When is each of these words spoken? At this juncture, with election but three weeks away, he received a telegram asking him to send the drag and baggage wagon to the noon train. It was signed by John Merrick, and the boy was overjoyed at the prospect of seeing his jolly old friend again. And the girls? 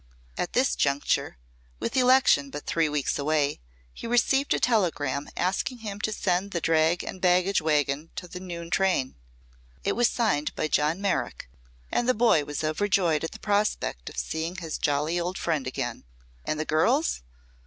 At 0.35 0.53
this 0.53 0.75
juncture, 0.75 1.37
with 1.79 1.95
election 1.95 2.49
but 2.49 2.65
three 2.65 2.89
weeks 2.89 3.19
away, 3.19 3.59
he 3.93 4.07
received 4.07 4.51
a 4.55 4.59
telegram 4.59 5.29
asking 5.37 5.81
him 5.85 5.99
to 5.99 6.11
send 6.11 6.49
the 6.49 6.59
drag 6.59 7.03
and 7.03 7.21
baggage 7.21 7.61
wagon 7.61 8.09
to 8.15 8.27
the 8.27 8.39
noon 8.39 8.71
train. 8.71 9.13
It 9.83 9.91
was 9.95 10.07
signed 10.09 10.55
by 10.55 10.69
John 10.69 11.01
Merrick, 11.01 11.51
and 11.91 12.09
the 12.09 12.15
boy 12.15 12.43
was 12.45 12.63
overjoyed 12.63 13.23
at 13.23 13.29
the 13.31 13.39
prospect 13.39 14.09
of 14.09 14.17
seeing 14.17 14.55
his 14.55 14.79
jolly 14.79 15.19
old 15.19 15.37
friend 15.37 15.67
again. 15.67 16.05
And 16.45 16.59
the 16.59 16.65
girls? 16.65 17.21